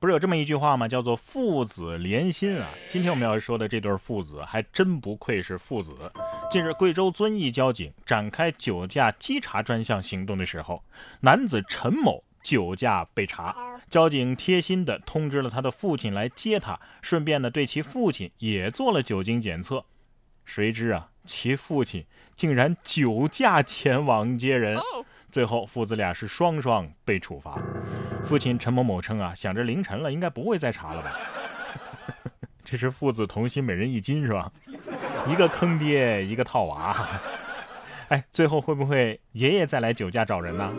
[0.00, 0.88] 不是有这么一句话吗？
[0.88, 2.70] 叫做父子连心啊！
[2.88, 5.94] 今天我们要说的这对父子还真不愧是父子。
[6.50, 10.82] 近日，贵州遵义交警展开酒驾稽查专项行动的时候，
[11.20, 13.54] 男子陈某酒驾被查，
[13.90, 19.84] 交警贴心的通知了他的父亲来接他，顺便呢对其父亲也做了酒精检测。
[20.46, 24.78] 谁知啊，其父亲竟然酒驾前往接人。
[25.30, 27.58] 最后，父子俩是双双被处罚。
[28.24, 31.16] 父亲陈某某称啊，想着凌晨了，应该不会再查了吧？
[32.64, 34.52] 这是父子同心，每人一斤是吧？
[35.26, 37.08] 一个坑爹，一个套娃。
[38.08, 40.72] 哎，最后会不会爷爷再来酒驾找人呢？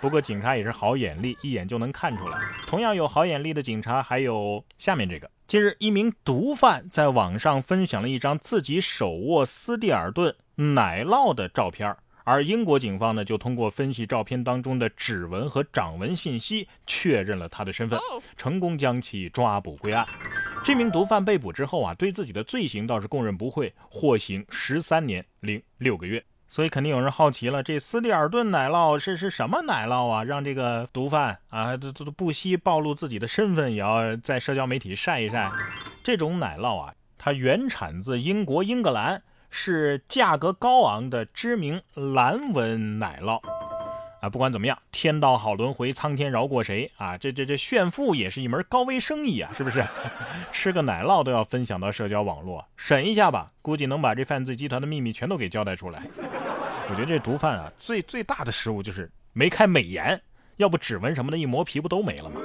[0.00, 2.38] 不过警察也是好眼力，一眼就能看出来。
[2.66, 5.30] 同样有好眼力的警察还有下面这个。
[5.46, 11.96] 近日，一名毒贩在网上分享了一张自己手握斯蒂尔顿奶酪的照片。
[12.24, 17.98] 而英国警方呢，就通过分析照片当中的指纹和掌纹信息，确认了他的身份，
[18.36, 20.06] 成功将其抓捕归案。
[20.64, 26.22] 这名毒贩被捕之后啊，对自己的罪行倒是供认不讳，获刑十三年零六个月。
[26.48, 30.22] 所以肯定有人好奇了，这斯蒂尔顿奶酪是是什么奶酪啊？
[30.22, 35.50] 让这个毒贩啊都都不惜暴露自己的身份，也要在社交媒体晒一晒。
[36.04, 39.22] 这种奶酪啊，它原产自英国英格兰。
[39.54, 43.38] 是价格高昂的知名蓝纹奶酪
[44.22, 44.30] 啊！
[44.30, 47.18] 不管怎么样，天道好轮回，苍天饶过谁啊？
[47.18, 49.84] 这这这炫富也是一门高危生意啊，是不是？
[50.52, 56.02] 吃个奶酪都要分享到社交网络，审一下吧，估计能把这犯罪集团的秘密全都给交代出来。
[56.88, 60.18] 我觉得这毒贩啊，最最大的失误就是没开美颜，
[60.56, 62.40] 要不指纹什么的一磨皮不都没了吗？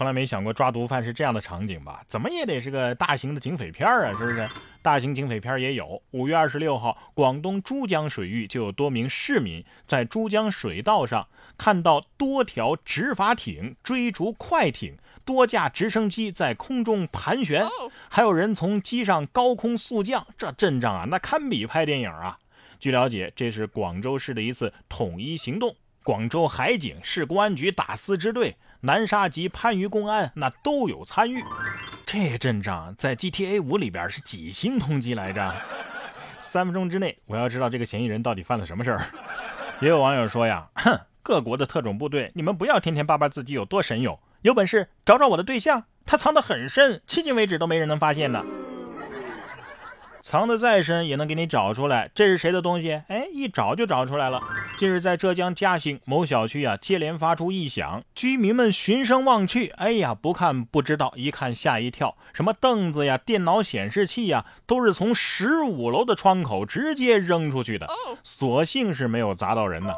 [0.00, 2.02] 从来没想过抓毒贩是这样的场景吧？
[2.06, 4.48] 怎么也得是个大型的警匪片啊，是不是？
[4.80, 6.02] 大型警匪片也有。
[6.12, 11.28] 五月二十六号，广东珠江水域就有多名市民在珠江水道上
[11.58, 17.66] 看到多条执法艇追逐快艇，多架直升机在空中盘旋，
[18.08, 22.38] 还有人从机上高空速降，这阵仗啊，那堪比拍电影啊！
[22.78, 25.76] 据了解，这是广州市的一次统一行动。
[26.02, 31.44] 广州海警、市公安局打四支队、南沙及番禺公安那都有参与。
[32.06, 35.54] 这阵仗在 GTA 五里边是几星通缉来着？
[36.38, 39.02] 三分钟之内，我要知道这个嫌疑人到底犯了什么事儿。
[39.80, 48.42] 也有网友说呀，哼，各国的特种部队，你们不要天天叭叭自己有多神勇，有本事找找我的对象，他藏得很深，迄今为止都没人能发现呢。
[50.22, 53.02] 藏得再深也能给你找出来，这是谁的东西？
[53.08, 54.40] 哎，一找就找出来了。
[54.76, 67.86] 近日在浙江嘉兴某小区啊，接连发出异响，居民们循声望去，哎呀，不看不知道，一看吓一跳，什么凳子呀、电脑显示器呀，都是从十五楼的窗口直接扔出去的，
[68.24, 69.92] 所幸是没有砸到人呢。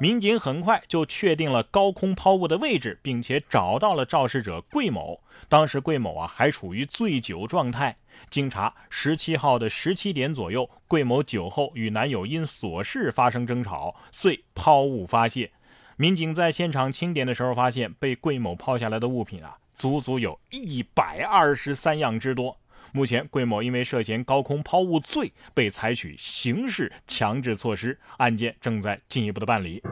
[0.00, 5.20] 民警很快就确定了高空抛物的位置，并且找到了肇事者桂某。
[5.48, 7.96] 当时桂某啊还处于醉酒状态。
[8.28, 15.50] 经查，十七号的十七点左右，桂某酒后与男友因琐事发生争吵，遂抛物发泄。
[15.96, 22.56] 民警在现场清点的时候，发现被桂某抛下来的物品啊，足足有一百二十三样之多。
[22.96, 29.82] 目前，桂某因为涉嫌高空抛物罪，被采取刑事强制措施，案件正在进一步的办理。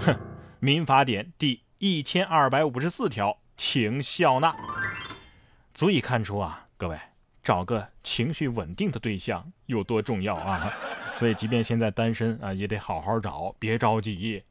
[0.00, 0.14] 哼，
[0.60, 4.54] 民法典第一千二百五十四条，请笑纳，
[5.72, 6.98] 足以看出啊，各位。
[7.42, 10.70] 找个情绪稳定的对象有多重要啊！
[11.12, 14.42] 所以，即便现在单身啊，也得好好找，别着急。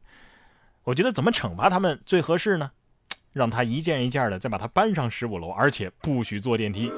[0.83, 2.71] 我觉得怎么惩罚他们最合适呢？
[3.31, 6.91] 让他一件一件的再把他搬上十五楼，而且不许坐电梯。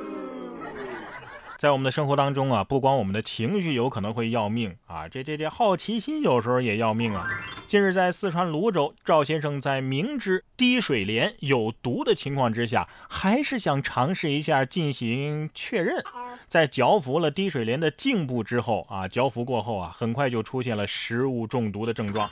[1.57, 7.25] 在我们的生活当中啊，不光我们的情绪有可能会要命啊，这这这好奇心有时候也要命啊。
[7.67, 16.03] 近日在四川泸州，赵先生在明知滴水莲有毒的情况之下，还是想尝试一下进行确认。
[16.47, 22.29] 在嚼服了滴水莲的茎部之后啊，嚼服过后啊，很快就出现了食物中毒的症状。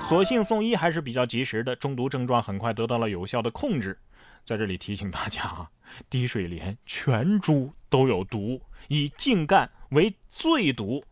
[0.00, 3.98] 所幸送医还是比较及时的，中毒症状很快得到了有效的控制。
[4.44, 5.70] 在这里提醒大家啊，
[6.10, 11.04] 滴水莲全株都有毒，以茎干为最毒。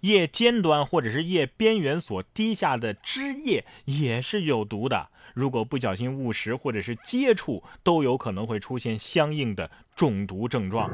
[0.00, 5.08] 叶尖端或者是叶边缘所滴下的汁液也是有毒的。
[5.34, 10.90] 如果不小心误食或者是接触，都有可能会出现相应的中毒症状。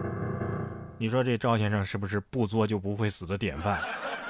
[0.98, 3.80] 你说这赵先生是不是不作就不会死的典范？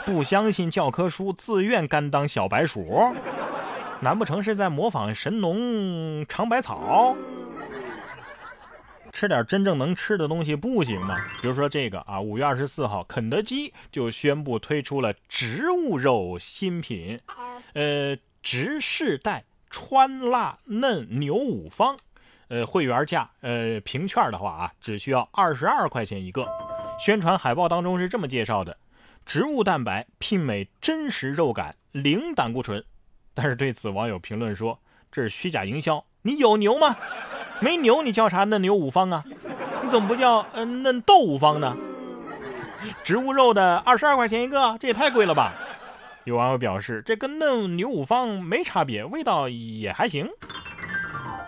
[0.05, 2.87] 不相信教科书，自愿甘当小白鼠？
[4.03, 7.15] 难不成是在模仿神农尝百草？
[9.13, 11.17] 吃点真正能吃的东西不行吗？
[11.43, 17.21] 比如说这个啊，五月二十四号，肯德基就宣布推出了植物肉新品，
[17.75, 21.99] 呃，植世代川辣嫩牛五方，
[22.49, 26.49] 呃，会员价，呃，凭券的话啊，只需要二十二块钱一个。
[26.99, 28.79] 宣传海报当中是这么介绍的：
[29.27, 32.83] 植物蛋白媲美真实肉感，零胆固醇。
[33.35, 34.79] 但是对此，网友评论说
[35.11, 36.05] 这是虚假营销。
[36.23, 36.97] 你有牛吗？
[37.61, 39.25] 没牛，你叫啥嫩牛五方啊？
[39.83, 41.77] 你怎么不叫呃嫩豆五方呢？
[43.03, 45.53] 植物肉的二十二块钱一个，这也太贵了吧？
[46.25, 50.29] 有网友表示，这跟嫩牛五方没差别，味道也还行。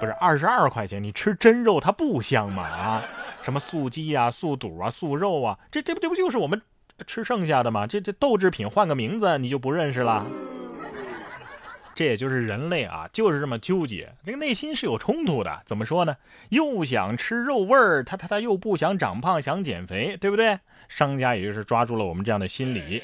[0.01, 2.65] 不是二十二块钱，你吃真肉它不香吗？
[2.65, 3.03] 啊，
[3.43, 6.61] 什么素鸡啊、素肚啊、素肉啊，这这不这不就是我们
[7.07, 7.87] 吃剩下的吗？
[7.87, 10.27] 这这豆制品换个名字你就不认识了？
[11.95, 15.63] 这也就是人类啊，就是这么纠结，这个内心是有冲突的。
[15.67, 16.17] 怎么说呢？
[16.49, 20.59] 又想吃肉味儿，他他他又不想长胖，想减肥，对不对？
[20.89, 23.03] 商家也就是抓住了我们这样的心理。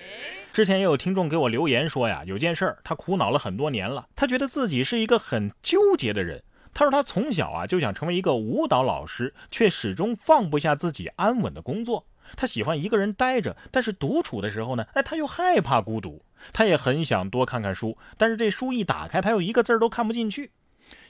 [0.53, 6.43] 之前也有听众给我留言说呀，有件事儿他苦恼了很多年了，他觉得自己是一个很纠结的人。
[6.75, 12.07] 他说他从小啊就想成为一个舞蹈老师，却始终放不下自己安稳的工作。
[12.37, 16.23] 他喜欢一个人待着，但是独处的时候呢，哎，他又害怕孤独。
[16.53, 20.51] 他也很想多看看书，但是这书一打开，他又一个字儿都看不进去。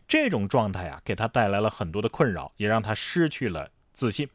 [0.06, 4.28] 这种状态啊，给他带来了很多的困扰，也让他失去了自信。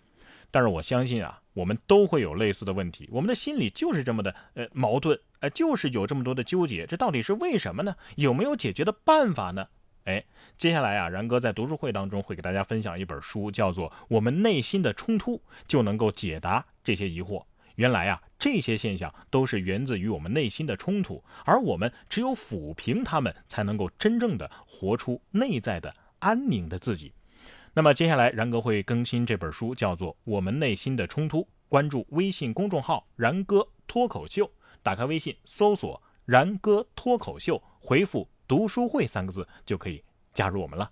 [0.52, 6.86] 但是我相信啊，我们都会有类似的问题，我们的心里就是这么的呃矛盾，呃，就是有这么多的纠结。
[6.86, 7.96] 这到底是为什么呢？
[8.16, 9.68] 有没有解决的办法呢？
[10.04, 10.24] 哎，
[10.58, 15.38] 接下来啊，然哥在读书会当中会给大家分享一本书，叫做《我们内心的冲突》，
[15.68, 17.44] 就能够解答这些疑惑。
[17.76, 27.14] 原来啊，这些现象都是源自于我们内心的冲突，而我们只有抚平他们，才能够真正的活出内在的安宁的自己。
[27.74, 31.40] 那么接下来，然哥会更新这本书，叫做《我们内心的冲突》。
[31.68, 34.48] 关注微信公众号“然哥脱口秀”，
[34.84, 40.04] 打开微信搜索“然哥脱口秀”，回复“读书会”三个字，就可以
[40.36, 40.92] 加入我们了。